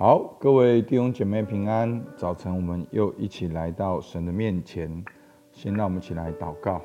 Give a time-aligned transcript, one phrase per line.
[0.00, 2.02] 好，各位弟兄姐妹平安。
[2.16, 5.04] 早晨，我们又一起来到神的面前。
[5.52, 6.80] 先让我们一起来祷告。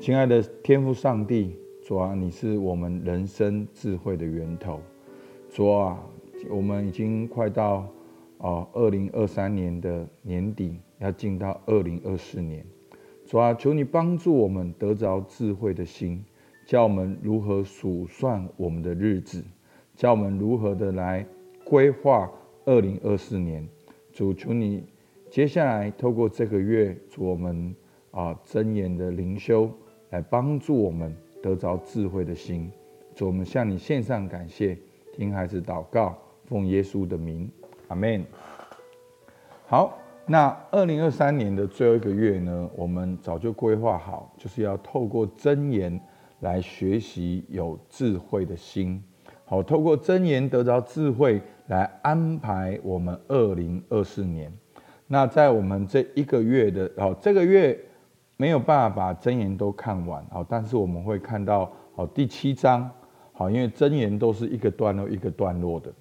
[0.00, 1.54] 亲爱的天父上帝，
[1.86, 4.80] 主啊，你是我们人生智慧的源头。
[5.50, 6.02] 主啊，
[6.48, 7.86] 我们已经快到
[8.38, 12.64] 啊二零二三年的年底，要进到二零二四年。
[13.26, 16.24] 主啊，求你帮助我们得着智慧的心，
[16.64, 19.44] 教我们如何数算我们的日子，
[19.94, 21.26] 教我们如何的来。
[21.64, 22.30] 规划
[22.66, 23.66] 二零二四年，
[24.12, 24.84] 主求你
[25.30, 27.74] 接下来透过这个月，主我们
[28.10, 29.70] 啊真言的灵修，
[30.10, 32.70] 来帮助我们得着智慧的心。
[33.14, 34.76] 主我们向你献上感谢，
[35.12, 37.50] 听孩子祷告，奉耶稣的名，
[37.88, 38.24] 阿门。
[39.66, 45.98] 好，那二零二三年的最后一个月呢，我们早就规划好，就是要透过真言
[46.40, 49.02] 来学习有智慧的心。
[49.46, 51.40] 好，透过真言得着智慧。
[51.66, 54.52] 来安排我们二零二四年。
[55.06, 57.78] 那在我们这一个月的哦，这个月
[58.36, 62.90] 没有办法把箴言都看完哦，但是我们会看到哦第七章
[63.32, 65.92] 好，因为箴言都是一个段落一个段落的。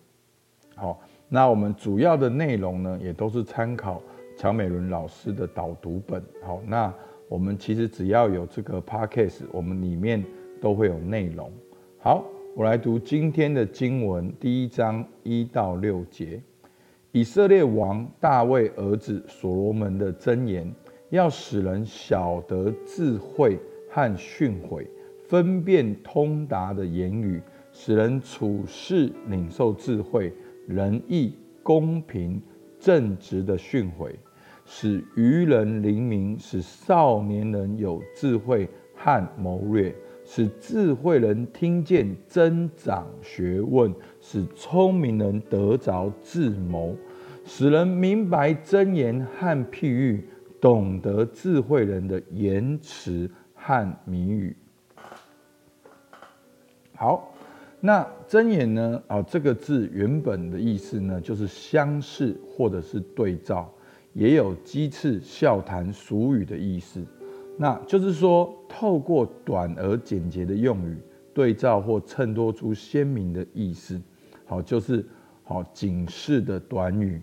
[0.76, 4.02] 好，那我们主要的内容呢，也都是参考
[4.38, 6.24] 乔美伦老师的导读本。
[6.46, 6.94] 好，那
[7.30, 10.24] 我们其实只要有这个 Podcast，我们里面
[10.62, 11.52] 都会有内容。
[12.00, 12.24] 好。
[12.56, 16.40] 我来读今天的经文，第一章一到六节。
[17.12, 20.72] 以色列王大卫儿子所罗门的箴言，
[21.10, 23.58] 要使人晓得智慧
[23.90, 24.86] 和训诲，
[25.28, 30.32] 分辨通达的言语，使人处事领受智慧、
[30.68, 32.40] 仁义、公平、
[32.80, 34.12] 正直的训诲，
[34.64, 39.92] 使愚人灵明，使少年人有智慧和谋略。
[40.26, 46.96] 使智慧人听见增长学问，使聪明人得着智谋，
[47.46, 50.26] 使人明白真言和譬喻，
[50.62, 54.56] 懂得智慧人的言辞和谜语。
[56.96, 57.34] 好，
[57.82, 59.04] 那真言呢？
[59.08, 63.70] 啊，这个字原本的意思呢，就是相似或者是对照，
[64.14, 67.06] 也有讥刺、笑谈、俗语的意思。
[67.56, 70.98] 那就是说，透过短而简洁的用语，
[71.34, 74.02] 对照或衬托出鲜明的意思，
[74.46, 75.06] 好，就是
[75.44, 77.22] 好警示的短语。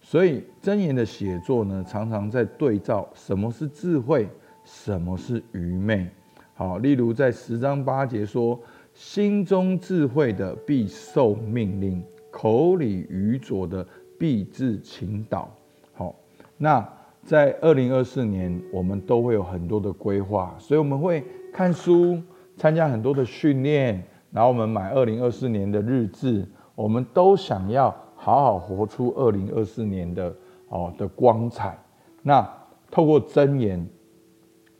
[0.00, 4.28] 所以箴言的写作呢，常常在对照什么是智慧，
[4.64, 6.08] 什么是愚昧。
[6.54, 8.58] 好，例如在十章八节说
[8.94, 13.84] ：“心中智慧的必受命令，口里愚拙的
[14.16, 15.52] 必致倾倒。”
[15.92, 16.14] 好，
[16.56, 16.88] 那。
[17.24, 21.22] 在二零二四年，我们都会有很多的规划，所以我们会
[21.52, 22.20] 看书，
[22.56, 24.02] 参加很多的训练，
[24.32, 26.44] 然后我们买二零二四年的日志，
[26.74, 30.34] 我们都想要好好活出二零二四年的
[30.68, 31.78] 哦的光彩。
[32.22, 32.46] 那
[32.90, 33.86] 透过真言，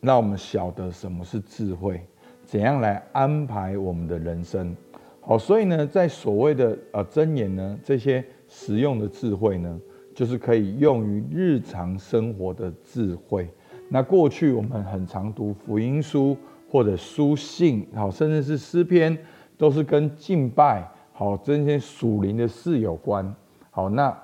[0.00, 2.04] 让我们晓得什么是智慧，
[2.44, 4.76] 怎样来安排我们的人生。
[5.20, 9.80] 好，所以呢，在所谓的呃真言呢，这些实用的智慧呢。
[10.14, 13.48] 就是可以用于日常生活的智慧。
[13.88, 16.36] 那过去我们很常读福音书
[16.70, 19.16] 或者书信，好，甚至是诗篇，
[19.58, 23.34] 都是跟敬拜好这些属灵的事有关。
[23.70, 24.16] 好，那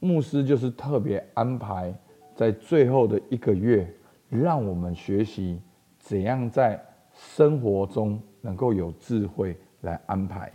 [0.00, 1.94] 牧师就是特别安排
[2.34, 3.90] 在最后的一个月，
[4.28, 5.58] 让我们学习
[5.98, 6.78] 怎样在
[7.12, 10.52] 生活中能够有智慧来安排。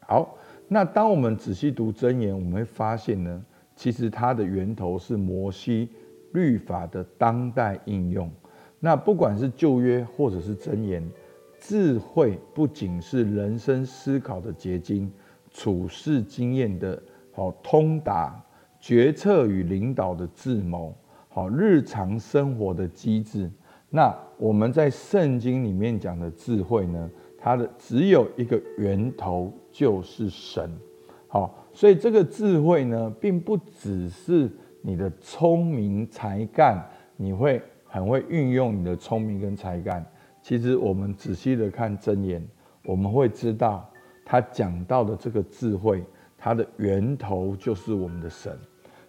[0.00, 0.36] 好，
[0.66, 3.44] 那当我们仔细读箴言，我们会发现呢。
[3.78, 5.88] 其实它的源头是摩西
[6.32, 8.28] 律法的当代应用。
[8.80, 11.08] 那不管是旧约或者是箴言，
[11.60, 15.08] 智慧不仅是人生思考的结晶，
[15.52, 17.00] 处事经验的
[17.32, 18.44] 好通达，
[18.80, 20.92] 决策与领导的智谋，
[21.28, 23.48] 好日常生活的机智。
[23.90, 27.08] 那我们在圣经里面讲的智慧呢，
[27.38, 30.68] 它的只有一个源头，就是神。
[31.28, 36.82] 好，所以这个智慧呢，并不只是你的聪明才干，
[37.16, 40.04] 你会很会运用你的聪明跟才干。
[40.42, 42.42] 其实我们仔细的看箴言，
[42.84, 43.86] 我们会知道，
[44.24, 46.02] 他讲到的这个智慧，
[46.38, 48.58] 它的源头就是我们的神。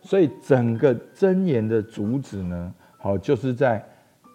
[0.01, 3.81] 所以整个箴言的主旨呢，好，就是在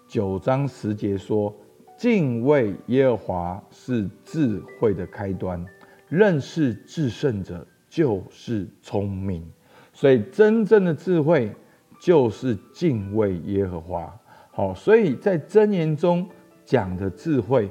[0.08, 1.54] 九章十节说，
[1.98, 5.62] 敬畏耶和华是智慧的开端，
[6.08, 7.66] 认识至圣者。
[7.94, 9.48] 就是聪明，
[9.92, 11.54] 所以真正的智慧
[12.00, 14.12] 就是敬畏耶和华。
[14.50, 16.28] 好，所以在箴言中
[16.64, 17.70] 讲的智慧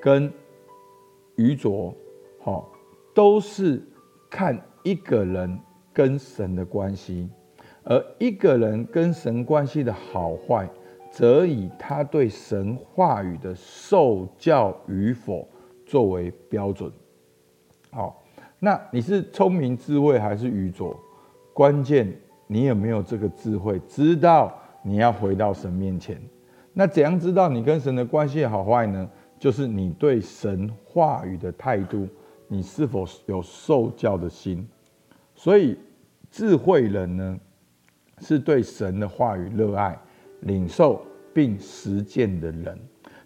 [0.00, 0.32] 跟
[1.34, 1.92] 愚拙，
[2.40, 2.70] 好，
[3.12, 3.82] 都是
[4.30, 5.58] 看一个人
[5.92, 7.28] 跟神的关系。
[7.82, 10.70] 而一个人跟神关系的好坏，
[11.10, 15.48] 则以他对神话语的受教与否
[15.84, 16.92] 作为标准。
[17.90, 18.22] 好，
[18.58, 20.98] 那你是聪明智慧还是愚拙？
[21.52, 22.12] 关键
[22.46, 26.20] 你有没有这个智慧，知道你要回到神面前。
[26.72, 29.08] 那怎样知道你跟神的关系好坏呢？
[29.38, 32.08] 就是你对神话语的态度，
[32.48, 34.68] 你是否有受教的心。
[35.34, 35.78] 所以
[36.30, 37.38] 智慧人呢，
[38.18, 39.96] 是对神的话语热爱、
[40.40, 41.00] 领受
[41.32, 42.76] 并实践的人，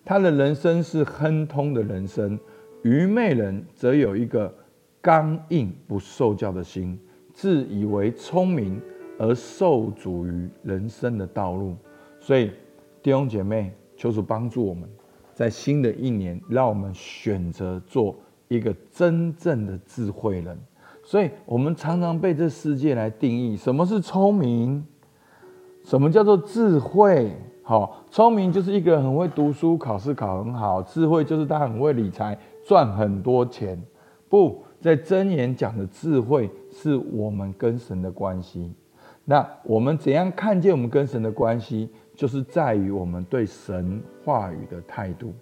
[0.05, 2.39] 他的人生是亨通的人生。
[2.83, 4.53] 愚昧人则有一个
[5.03, 6.99] 刚硬不受教的心，
[7.35, 8.81] 自以为聪明
[9.19, 11.75] 而受阻于人生的道路。
[12.21, 12.53] 所以
[13.03, 14.89] 弟兄姐妹，求主帮助我们，
[15.35, 18.15] 在新的一年，让我们选择做
[18.47, 20.57] 一个真正的智慧人。
[21.03, 24.87] 所以，我们常常被这世界来定义什么是聪明，
[25.83, 27.33] 什么叫做智慧。
[27.65, 33.81] 好，聪明就是一个人很会读书，考试考很好；智慧就是他很会理财，赚很多钱。
[34.29, 38.75] 不在箴言讲的智慧，是我们跟神的关系。
[39.25, 45.33] 那我们怎样看见我们跟神的关系，就是在于我们对神话语的态度。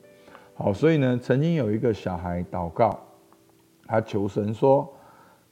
[0.55, 2.97] 好，所以呢，曾经有一个小孩祷告，
[3.87, 4.89] 他求神说。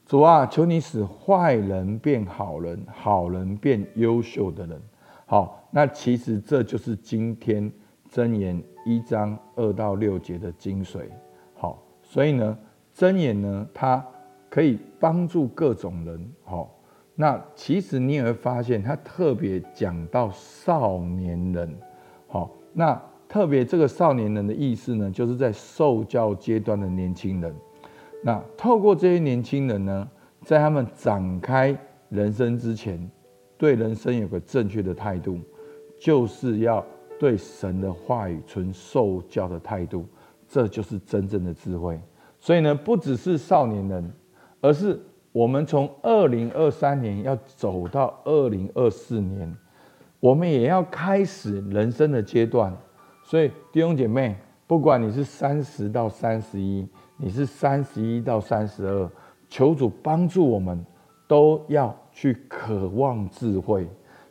[0.05, 4.81] 主啊，求你使坏人变好人，好人变优秀的人。
[5.26, 7.70] 好，那其实这就是今天
[8.11, 11.00] 箴言一章二到六节的精髓。
[11.55, 12.58] 好，所以呢，
[12.98, 14.04] 箴言呢，它
[14.50, 16.32] 可以帮助各种人。
[16.42, 16.76] 好，
[17.14, 21.72] 那其实你也会发现，它特别讲到少年人。
[22.26, 27.54] 好，那特别这个少年人的意思呢，就是在受教阶段的年轻人。
[28.24, 30.08] 那透过这些年轻人呢，
[30.42, 31.78] 在他们展开
[32.08, 33.08] 人生之前，
[33.56, 35.38] 对人生有个正确的态度，
[36.00, 36.84] 就是要
[37.16, 40.04] 对神的话语存受教的态度，
[40.48, 42.00] 这就是真正的智慧。
[42.38, 44.12] 所以呢，不只是少年人，
[44.61, 45.00] 而是
[45.32, 49.56] 我们从二零二三年要走到二零二四年，
[50.20, 52.75] 我们也要开始人生的阶段。
[53.23, 54.37] 所以弟兄姐妹，
[54.67, 56.87] 不管你是三十到三十一。
[57.20, 59.11] 你是三十一到三十二，
[59.49, 60.87] 求主帮助我们，
[61.26, 63.88] 都要去渴望智慧。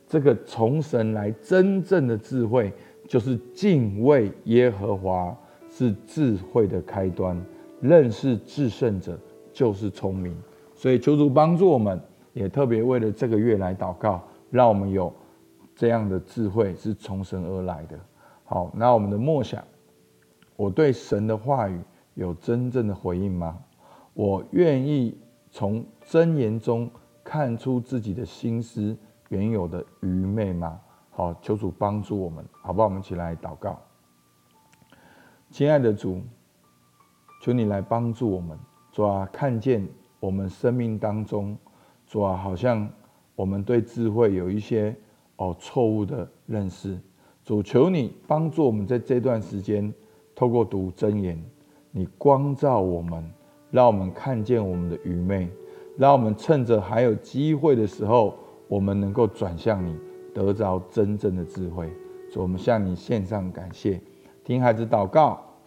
[0.07, 2.71] 这个从神来真正的智慧，
[3.05, 5.35] 就是敬畏耶和华，
[5.69, 7.37] 是智慧的开端。
[7.81, 9.19] 认识至圣者
[9.53, 10.37] 就是聪明。
[10.75, 11.99] 所以求主帮助我们，
[12.33, 15.13] 也特别为了这个月来祷告，让我们有
[15.75, 17.99] 这样的智慧是从神而来的。
[18.43, 19.63] 好，那我们的默想，
[20.55, 21.79] 我对神的话语。
[22.17, 23.59] 有真正的回应吗？
[24.15, 25.15] 我愿意
[25.51, 26.89] 从真言中
[27.23, 28.97] 看出自己的心思
[29.29, 30.81] 原有的愚昧吗？
[31.11, 32.87] 好，求主帮助我们，好不好？
[32.87, 33.79] 我们一起来祷告。
[35.51, 36.23] 亲爱的主，
[37.39, 38.57] 求你来帮助我们，
[38.91, 39.87] 主啊，看见
[40.19, 41.57] 我们生命当中，
[42.05, 42.89] 主啊，好像
[43.35, 44.95] 我们对智慧有一些
[45.37, 46.99] 哦错误的认识。
[47.43, 49.93] 主，求你帮助我们在这段时间，
[50.35, 51.41] 透过读箴言。
[51.91, 53.23] 你光照我们，
[53.71, 55.49] 让我们看见我们的愚昧，
[55.97, 58.35] 让我们趁着还有机会的时候，
[58.67, 59.97] 我们能够转向你，
[60.33, 61.89] 得着真正的智慧。
[62.29, 64.01] 所以，我们向你献上感谢，
[64.43, 65.41] 听孩子祷告，